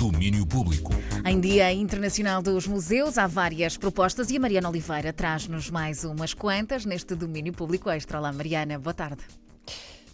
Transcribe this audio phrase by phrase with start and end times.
[0.00, 0.94] Domínio Público.
[1.26, 6.32] Em Dia Internacional dos Museus, há várias propostas e a Mariana Oliveira traz-nos mais umas
[6.32, 8.18] quantas neste Domínio Público Extra.
[8.18, 9.20] Olá, Mariana, boa tarde.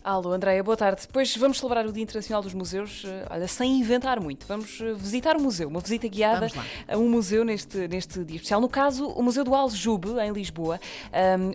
[0.06, 1.00] Alô, Andréia, boa tarde.
[1.00, 4.46] Depois vamos celebrar o Dia Internacional dos Museus, eh, olha, sem inventar muito.
[4.46, 6.46] Vamos eh, visitar o museu, uma visita guiada
[6.86, 8.61] a um museu neste, neste dia especial.
[8.61, 10.79] No caso, o Museu do Aljube, em Lisboa,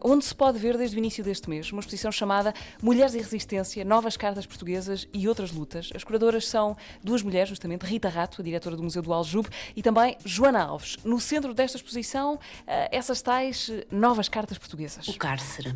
[0.03, 2.53] um, onde se pode ver desde o início deste mês uma exposição chamada
[2.83, 5.89] Mulheres e Resistência, Novas Cartas Portuguesas e Outras Lutas.
[5.95, 9.81] As curadoras são duas mulheres, justamente, Rita Rato, a diretora do Museu do Aljube, e
[9.81, 10.97] também Joana Alves.
[11.05, 12.37] No centro desta exposição,
[12.67, 15.07] eh, essas tais novas cartas portuguesas.
[15.07, 15.73] O cárcere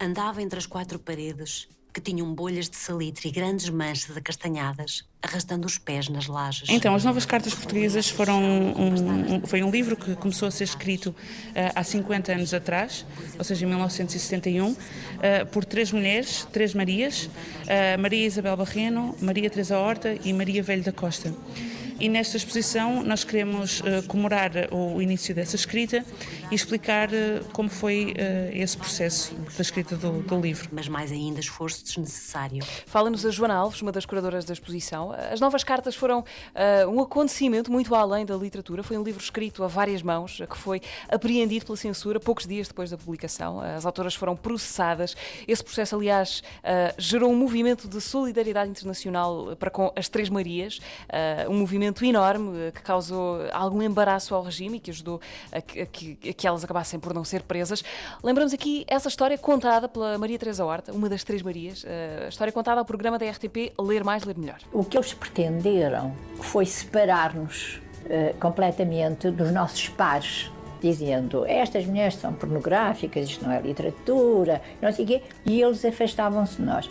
[0.00, 5.66] andava entre as quatro paredes que tinham bolhas de salitre e grandes manchas acastanhadas, arrastando
[5.66, 6.68] os pés nas lajes.
[6.68, 10.64] Então, as Novas Cartas Portuguesas foram um, um, foi um livro que começou a ser
[10.64, 11.14] escrito uh,
[11.74, 13.04] há 50 anos atrás,
[13.38, 14.76] ou seja, em 1971, uh,
[15.20, 20.62] eh, por três mulheres, três Marias, uh, Maria Isabel Barreno, Maria Teresa Horta e Maria
[20.62, 21.34] Velho da Costa.
[22.02, 26.04] E nesta exposição nós queremos uh, comemorar o início dessa escrita
[26.50, 30.68] e explicar uh, como foi uh, esse processo da escrita do, do, livro.
[30.72, 32.64] Mas mais ainda esforço desnecessário.
[32.86, 35.12] Fala-nos a Joana Alves, uma das curadoras da exposição.
[35.12, 36.24] As novas cartas foram
[36.88, 38.82] um acontecimento muito além da literatura.
[38.82, 42.90] Foi um livro escrito a várias mãos, que foi apreendido pela censura poucos dias depois
[42.90, 43.60] da publicação.
[43.60, 45.14] As autoras foram processadas.
[45.46, 46.42] Esse processo, aliás,
[46.98, 50.80] gerou um movimento de solidariedade internacional para com as Três Marias,
[51.48, 55.20] um movimento movimento enorme eh, que causou algum embaraço ao regime e que ajudou
[55.52, 57.84] a que, a que, a que elas acabassem por não ser presas.
[58.22, 62.28] Lembramos aqui essa história contada pela Maria Teresa Horta, uma das três Marias, eh, a
[62.28, 64.58] história contada ao programa da RTP Ler Mais, Ler Melhor.
[64.72, 72.32] O que eles pretenderam foi separar-nos uh, completamente dos nossos pares dizendo estas mulheres são
[72.32, 76.90] pornográficas, isto não é literatura, não sei o quê, e eles afastavam-se de nós.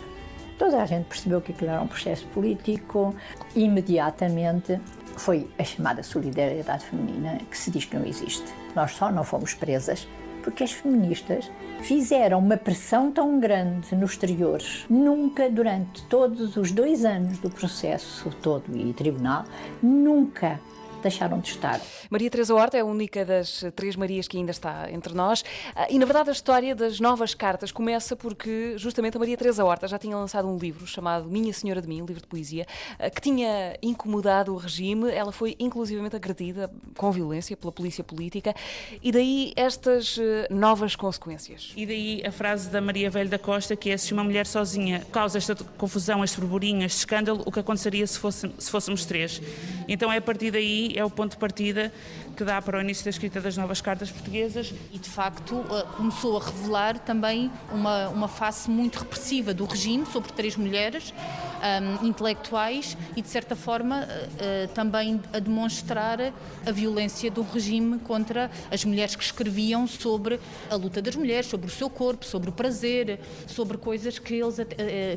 [0.62, 3.12] Toda a gente percebeu que aquilo era um processo político.
[3.52, 4.78] Imediatamente
[5.16, 8.44] foi a chamada solidariedade feminina, que se diz que não existe.
[8.72, 10.06] Nós só não fomos presas
[10.40, 14.62] porque as feministas fizeram uma pressão tão grande no exterior.
[14.88, 19.42] Nunca, durante todos os dois anos do processo todo e tribunal,
[19.82, 20.60] nunca
[21.02, 21.80] deixaram de estar.
[22.08, 25.44] Maria Teresa Horta é a única das três Marias que ainda está entre nós.
[25.74, 29.64] Ah, e, na verdade, a história das novas cartas começa porque, justamente, a Maria Teresa
[29.64, 32.66] Horta já tinha lançado um livro chamado Minha Senhora de Mim, um livro de poesia,
[32.98, 35.10] ah, que tinha incomodado o regime.
[35.10, 38.54] Ela foi, inclusivamente, agredida com violência pela polícia política.
[39.02, 41.72] E daí estas ah, novas consequências.
[41.76, 45.04] E daí a frase da Maria Velho da Costa, que é se uma mulher sozinha
[45.10, 49.40] causa esta confusão, este burburinho, este escândalo, o que aconteceria se, fosse, se fôssemos três?
[49.88, 51.92] Então é a partir daí é o ponto de partida
[52.36, 54.72] que dá para o início da escrita das novas cartas portuguesas.
[54.92, 60.06] E de facto eh, começou a revelar também uma, uma face muito repressiva do regime
[60.06, 61.12] sobre três mulheres
[61.62, 66.18] um, intelectuais e de certa forma uh, uh, também a demonstrar
[66.66, 70.40] a violência do regime contra as mulheres que escreviam sobre
[70.70, 74.58] a luta das mulheres, sobre o seu corpo, sobre o prazer, sobre coisas que, eles,
[74.58, 74.64] uh,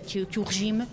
[0.06, 0.88] que, que, o regime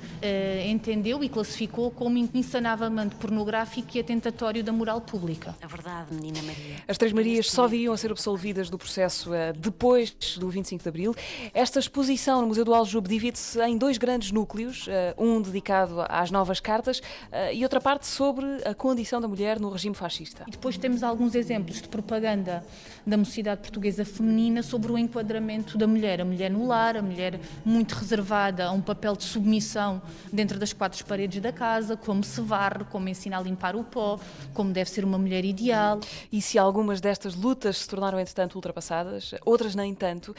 [0.69, 5.55] entendeu e classificou como insanavelmente pornográfico e atentatório da moral pública.
[5.61, 6.77] A verdade, menina Maria.
[6.87, 11.15] As Três Marias só viriam a ser absolvidas do processo depois do 25 de Abril.
[11.53, 14.87] Esta exposição no Museu do Aljube divide-se em dois grandes núcleos,
[15.19, 19.69] um dedicado às novas cartas eh, e outra parte sobre a condição da mulher no
[19.71, 20.45] regime fascista.
[20.47, 22.65] E depois temos alguns exemplos de propaganda
[23.07, 27.39] da mocidade portuguesa feminina sobre o enquadramento da mulher, a mulher no lar, a mulher
[27.65, 30.01] muito reservada a um papel de submissão
[30.33, 34.19] dentro das quatro paredes da casa, como se varre, como ensina a limpar o pó,
[34.55, 35.99] como deve ser uma mulher ideal.
[36.31, 40.35] E se algumas destas lutas se tornaram, entretanto, ultrapassadas, outras nem tanto, uh,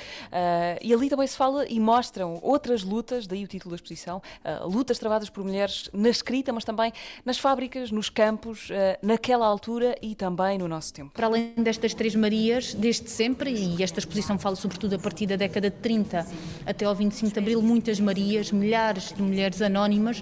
[0.82, 4.68] e ali também se fala e mostram outras lutas, daí o título da exposição, uh,
[4.68, 6.92] lutas lutas travadas por mulheres na escrita, mas também
[7.26, 11.12] nas fábricas, nos campos, eh, naquela altura e também no nosso tempo.
[11.14, 15.36] Para além destas três Marias, desde sempre, e esta exposição fala sobretudo a partir da
[15.36, 16.26] década de 30
[16.66, 20.22] até ao 25 de Abril, muitas Marias, milhares de mulheres anónimas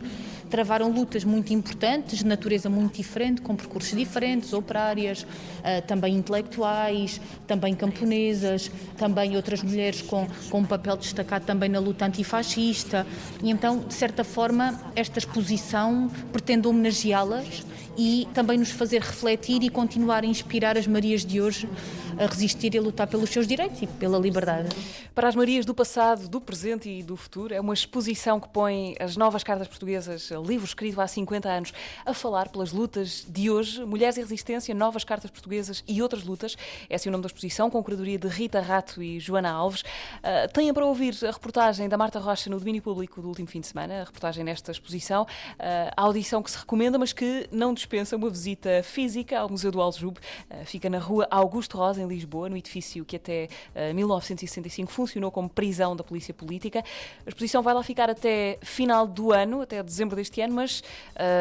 [0.52, 5.26] travaram lutas muito importantes, de natureza muito diferente, com percursos diferentes, operárias,
[5.64, 11.80] eh, também intelectuais, também camponesas, também outras mulheres com, com um papel destacado também na
[11.80, 13.08] luta antifascista.
[13.42, 17.64] E então, de certa forma, esta exposição pretende homenageá-las
[17.98, 21.68] e também nos fazer refletir e continuar a inspirar as Marias de hoje
[22.22, 24.70] a resistir e a lutar pelos seus direitos e pela liberdade.
[25.16, 28.96] Para as Marias do passado, do presente e do futuro, é uma exposição que põe
[29.00, 31.74] as novas cartas portuguesas, livro escrito há 50 anos,
[32.06, 36.56] a falar pelas lutas de hoje, Mulheres e Resistência, Novas Cartas Portuguesas e Outras Lutas.
[36.90, 39.82] Esse é o nome da exposição, com curadoria de Rita Rato e Joana Alves.
[39.82, 43.62] Uh, tenha para ouvir a reportagem da Marta Rocha no domínio público do último fim
[43.62, 45.28] de semana, a reportagem nesta exposição, uh,
[45.98, 49.82] a audição que se recomenda, mas que não dispensa uma visita física ao Museu do
[49.82, 50.20] Aljube.
[50.52, 53.48] Uh, fica na rua Augusto Rosa, em Lisboa, no edifício que até
[53.94, 56.84] 1965 funcionou como prisão da polícia política.
[57.26, 60.84] A exposição vai lá ficar até final do ano, até dezembro deste ano, mas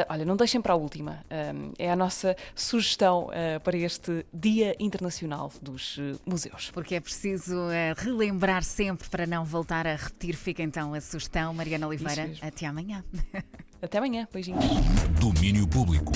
[0.09, 1.25] olha, não deixem para a última.
[1.79, 3.31] é a nossa sugestão
[3.63, 6.71] para este Dia Internacional dos Museus.
[6.71, 7.57] Porque é preciso
[7.97, 10.37] relembrar sempre para não voltar a repetir.
[10.37, 11.53] Fica então a sugestão.
[11.55, 13.05] Mariana Oliveira, até amanhã.
[13.83, 14.29] Até amanhã.
[14.31, 14.63] Beijinhos.
[15.19, 16.13] Domínio Público.